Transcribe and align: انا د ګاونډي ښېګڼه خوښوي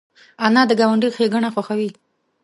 انا 0.45 0.61
د 0.69 0.71
ګاونډي 0.79 1.09
ښېګڼه 1.15 1.49
خوښوي 1.53 1.89